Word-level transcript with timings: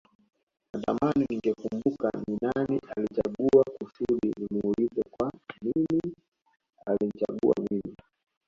Natamani 0.73 1.23
ningekumbuka 1.29 2.09
ni 2.21 2.37
nani 2.41 2.79
alinichagua 2.91 3.63
kusudi 3.79 4.33
nimuulize 4.39 5.03
kwa 5.17 5.31
nini 5.61 6.13
alinichagua 6.85 7.53
mimi 7.69 7.95